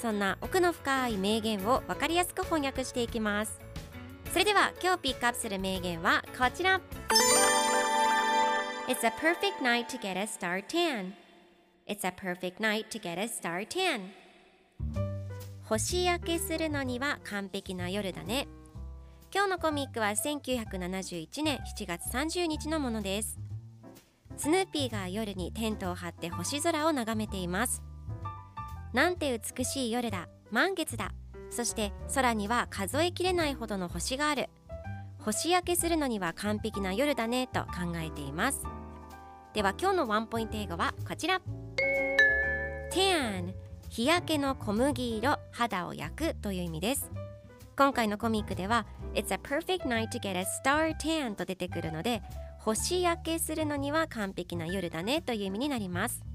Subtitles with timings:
[0.00, 3.60] そんな奥の深い名言を分かりやすく翻訳していきます。
[4.32, 6.80] それでは今日ピックアップする名言はこちら。
[8.88, 11.12] It's a perfect night to get a star tan.
[11.86, 14.10] It's a perfect night to get a star tan.
[15.64, 18.48] 星焼けするのには完璧な夜だね。
[19.32, 23.38] 今日のコミックは1971年7月30日のものです。
[24.38, 27.82] スヌーピーが夜にテントを張って星空を眺めています。
[28.92, 30.28] なんて美しい夜だ。
[30.50, 31.12] 満月だ。
[31.50, 34.48] そして空には数えきれないほどの星がある。
[35.18, 38.62] 星焼けするのには完璧な夜だねと考えています。
[39.52, 41.40] では今日のワンポイント英語はこちら。
[42.92, 43.54] Tan
[43.88, 47.10] 日焼けの小麦色肌を焼くという意味です。
[47.76, 52.22] 今回のコミックでは It's a perfect night to get a star tan と出てくるので
[52.58, 56.29] 星焼けするのには完璧な夜だねという意味になります。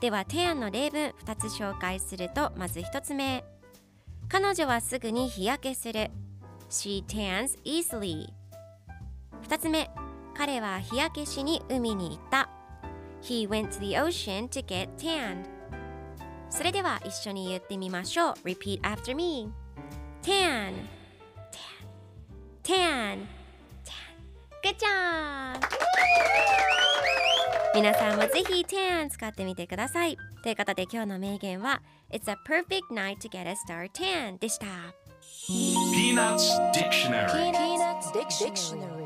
[0.00, 3.44] では tan の例文2つ紹介するとまず1つ目
[4.28, 6.10] 彼女はすぐに日焼けする
[6.70, 8.28] She tans easily
[9.46, 9.90] 2つ目
[10.34, 12.48] 彼は日焼けしに海に行った
[13.22, 15.44] He went to the ocean to get tanned
[16.48, 19.50] それでは一緒に言ってみましょう Repeat after me
[20.22, 20.72] Tan
[22.62, 23.26] Tan Tan
[23.84, 24.00] Tan
[24.62, 26.49] Good job!
[27.80, 31.80] 皆さんもぜひ Tan 使ってみてくださいということで今日の名言は
[32.12, 34.66] It's a perfect night to get a star tan でした
[35.48, 38.99] Peanuts Dictionary Peanuts Dictionary.